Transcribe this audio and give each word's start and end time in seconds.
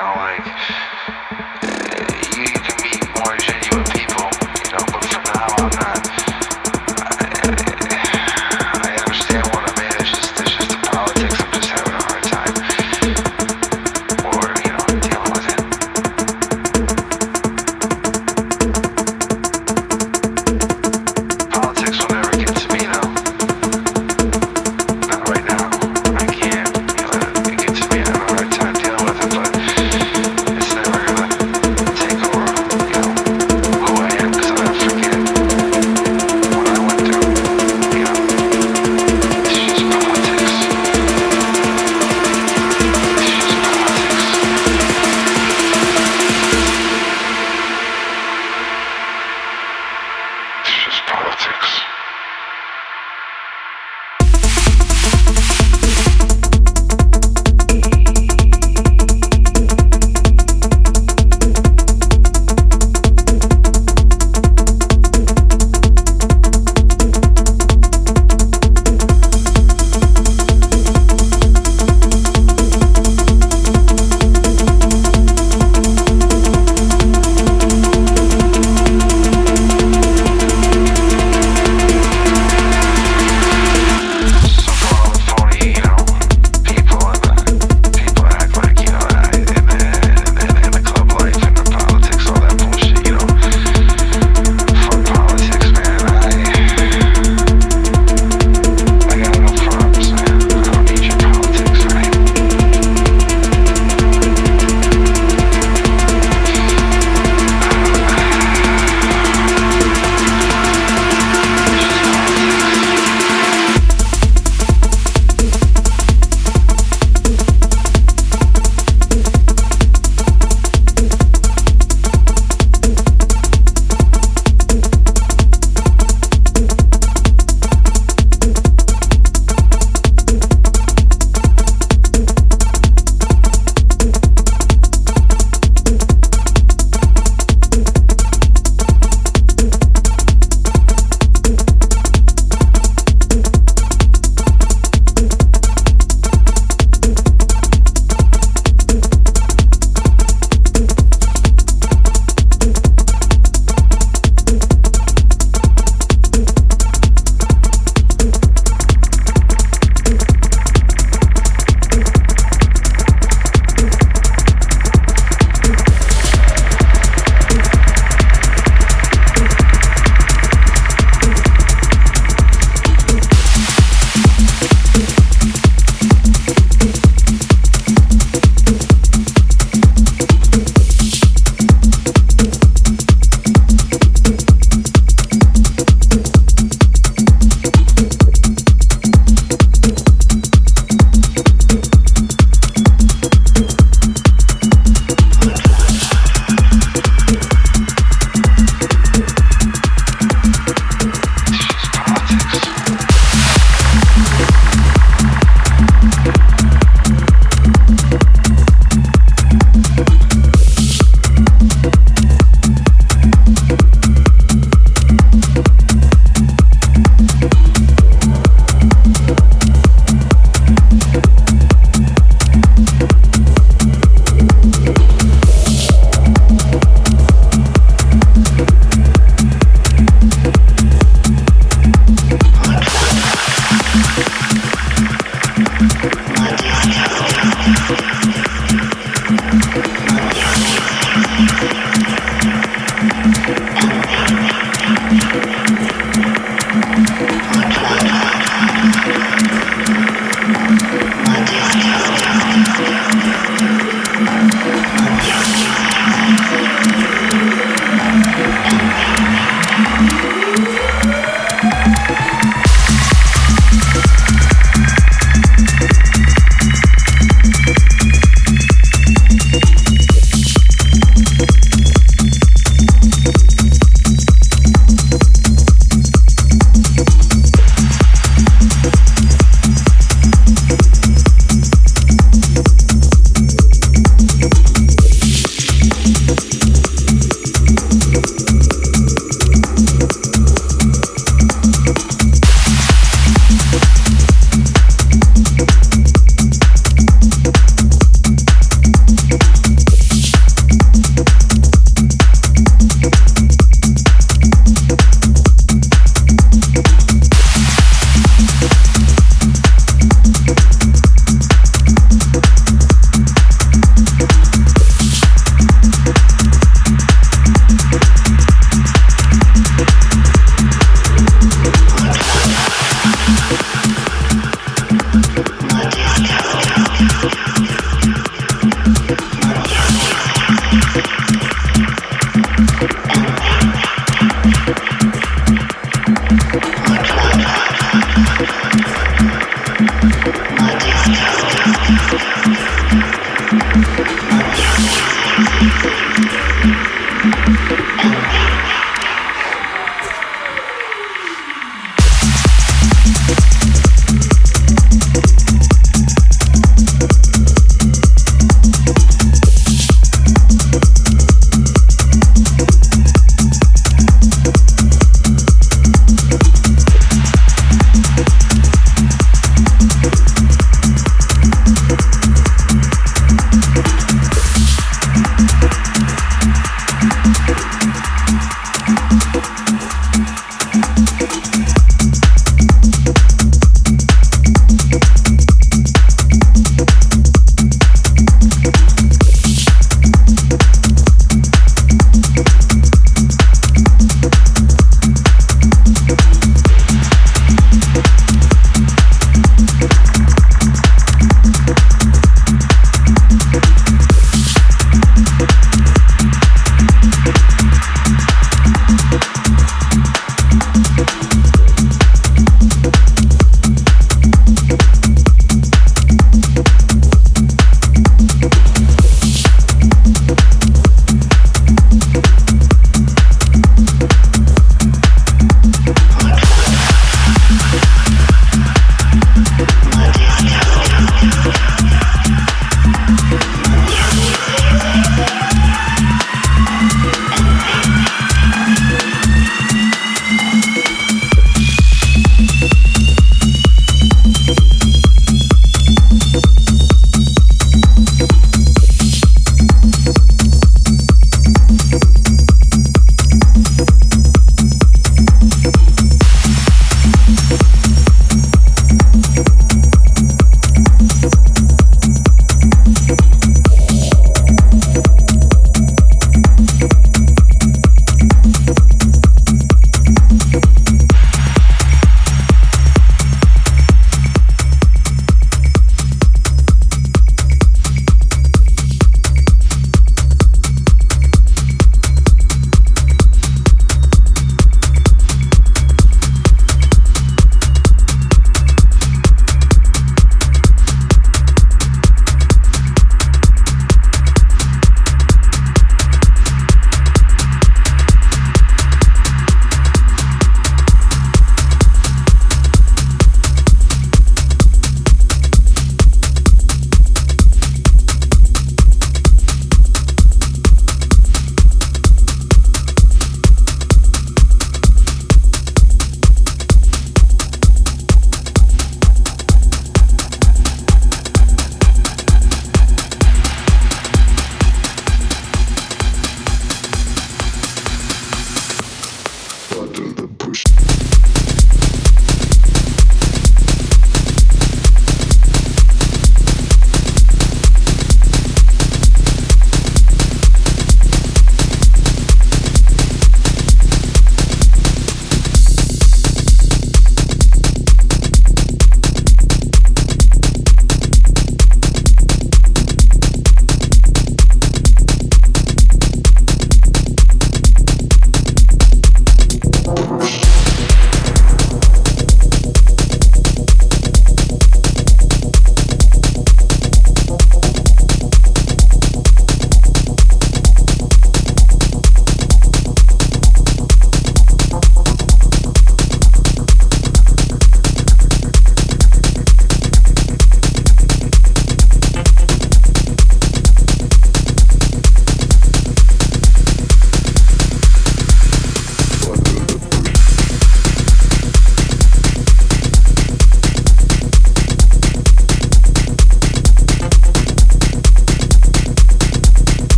now. 0.00 0.16
Like, 0.16 0.89